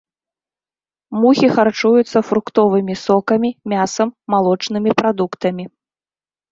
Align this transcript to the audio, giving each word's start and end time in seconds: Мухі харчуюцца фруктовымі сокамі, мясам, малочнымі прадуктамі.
Мухі 1.25 1.47
харчуюцца 1.59 2.19
фруктовымі 2.31 2.93
сокамі, 3.05 3.49
мясам, 3.75 4.09
малочнымі 4.37 4.91
прадуктамі. 5.03 5.63